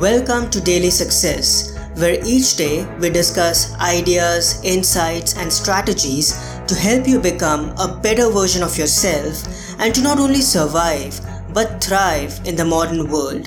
[0.00, 6.32] Welcome to Daily Success, where each day we discuss ideas, insights, and strategies
[6.66, 9.44] to help you become a better version of yourself
[9.78, 11.20] and to not only survive
[11.54, 13.46] but thrive in the modern world.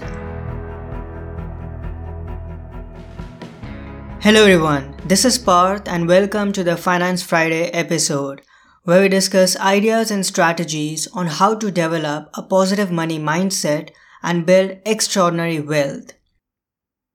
[4.22, 4.96] Hello, everyone.
[5.06, 8.42] This is Parth, and welcome to the Finance Friday episode,
[8.86, 13.90] where we discuss ideas and strategies on how to develop a positive money mindset
[14.24, 16.14] and build extraordinary wealth.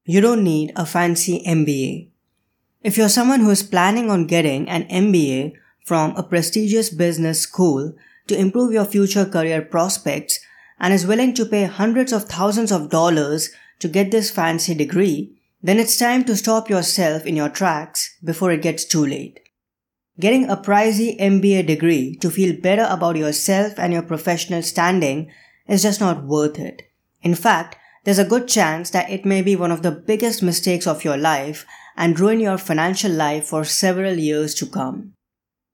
[0.05, 2.08] You don't need a fancy MBA.
[2.82, 5.53] If you're someone who is planning on getting an MBA
[5.85, 7.94] from a prestigious business school
[8.27, 10.41] to improve your future career prospects
[10.80, 15.41] and is willing to pay hundreds of thousands of dollars to get this fancy degree,
[15.63, 19.39] then it's time to stop yourself in your tracks before it gets too late.
[20.19, 25.30] Getting a pricey MBA degree to feel better about yourself and your professional standing
[25.69, 26.82] is just not worth it.
[27.22, 30.87] In fact, there's a good chance that it may be one of the biggest mistakes
[30.87, 31.65] of your life
[31.97, 35.12] and ruin your financial life for several years to come.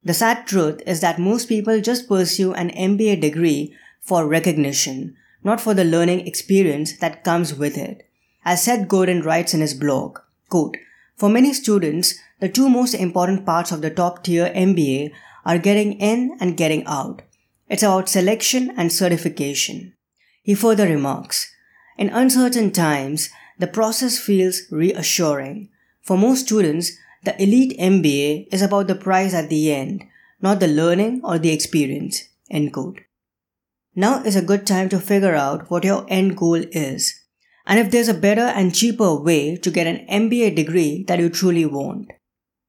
[0.03, 5.61] The sad truth is that most people just pursue an MBA degree for recognition, not
[5.61, 8.09] for the learning experience that comes with it.
[8.45, 10.77] As Seth Godin writes in his blog, quote,
[11.17, 15.11] For many students, the two most important parts of the top tier MBA
[15.45, 17.23] are getting in and getting out.
[17.69, 19.95] It's about selection and certification.
[20.43, 21.53] He further remarks,
[21.99, 25.69] in uncertain times, the process feels reassuring.
[26.01, 26.93] For most students,
[27.25, 30.05] the elite MBA is about the prize at the end,
[30.41, 32.23] not the learning or the experience.
[32.51, 33.01] End quote.
[33.95, 37.21] Now is a good time to figure out what your end goal is,
[37.67, 41.29] and if there's a better and cheaper way to get an MBA degree that you
[41.29, 42.13] truly want.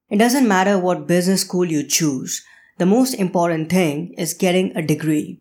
[0.09, 2.43] It doesn't matter what business school you choose,
[2.79, 5.37] the most important thing is getting a degree.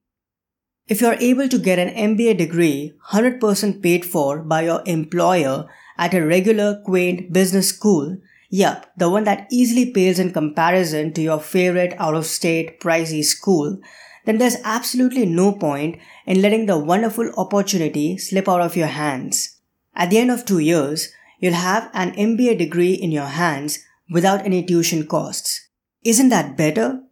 [0.89, 6.14] If you're able to get an MBA degree 100% paid for by your employer at
[6.14, 8.17] a regular quaint business school,
[8.48, 13.22] yep, the one that easily pales in comparison to your favorite out of state pricey
[13.22, 13.78] school,
[14.25, 19.60] then there's absolutely no point in letting the wonderful opportunity slip out of your hands.
[19.94, 24.47] At the end of two years, you'll have an MBA degree in your hands without
[24.47, 25.69] any tuition costs.
[26.03, 27.03] Isn't that better?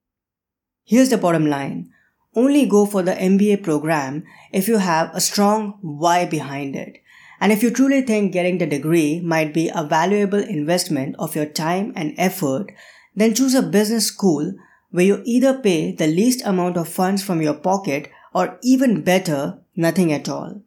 [0.85, 1.93] Here's the bottom line
[2.37, 7.03] only go for the MBA program if you have a strong why behind it.
[7.41, 11.47] And if you truly think getting the degree might be a valuable investment of your
[11.47, 12.73] time and effort,
[13.15, 14.55] then choose a business school
[14.91, 19.59] where you either pay the least amount of funds from your pocket or even better,
[19.75, 20.63] nothing at all.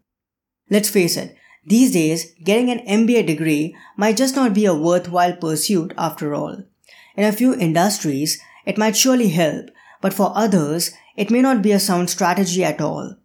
[0.70, 5.36] Let's face it, these days, getting an MBA degree might just not be a worthwhile
[5.36, 6.64] pursuit after all.
[7.16, 9.70] In a few industries, it might surely help,
[10.02, 13.16] but for others, it may not be a sound strategy at all.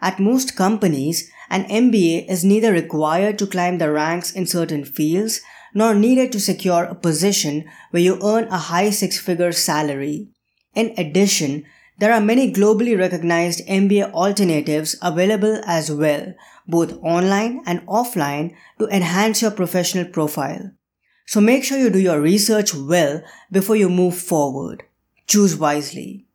[0.00, 5.42] At most companies, an MBA is neither required to climb the ranks in certain fields
[5.74, 10.28] nor needed to secure a position where you earn a high six figure salary.
[10.74, 11.66] In addition,
[11.98, 16.32] there are many globally recognized MBA alternatives available as well,
[16.66, 20.70] both online and offline, to enhance your professional profile.
[21.26, 24.84] So make sure you do your research well before you move forward.
[25.26, 26.26] Choose wisely.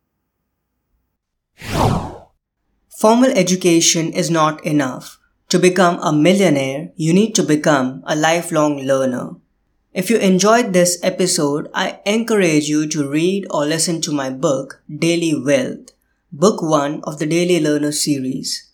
[2.98, 5.18] Formal education is not enough.
[5.50, 9.36] To become a millionaire, you need to become a lifelong learner.
[9.94, 14.82] If you enjoyed this episode, I encourage you to read or listen to my book,
[14.92, 15.92] Daily Wealth,
[16.32, 18.68] book one of the Daily Learner series.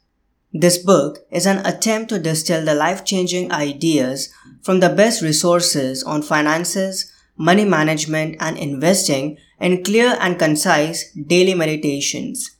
[0.53, 6.03] This book is an attempt to distill the life changing ideas from the best resources
[6.03, 12.51] on finances, money management, and investing in clear and concise daily meditations.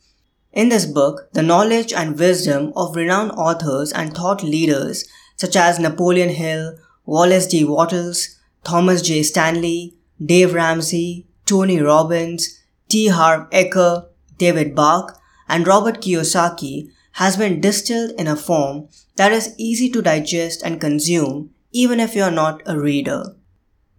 [0.55, 5.05] In this book, the knowledge and wisdom of renowned authors and thought leaders
[5.35, 7.65] such as Napoleon Hill, Wallace D.
[7.65, 9.25] Wattles, Thomas J.
[9.25, 13.09] Stanley, Dave Ramsey, Tony Robbins, T.
[13.09, 14.07] Harv Eker,
[14.39, 20.03] David Bach, and Robert Kiyosaki has been distilled in a form that is easy to
[20.03, 23.35] digest and consume even if you are not a reader.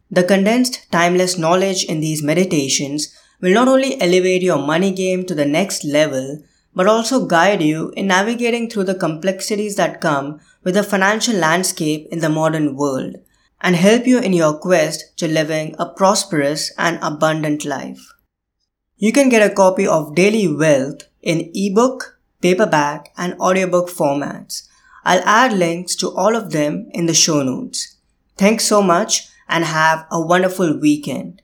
[0.10, 3.13] The condensed, timeless knowledge in these meditations
[3.46, 6.42] will not only elevate your money game to the next level,
[6.74, 12.08] but also guide you in navigating through the complexities that come with the financial landscape
[12.10, 13.18] in the modern world
[13.62, 18.02] and help you in your quest to living a prosperous and abundant life.
[18.98, 24.68] You can get a copy of Daily Wealth in ebook, paperback, and audiobook formats.
[25.04, 27.98] I'll add links to all of them in the show notes.
[28.38, 31.44] Thanks so much and have a wonderful weekend.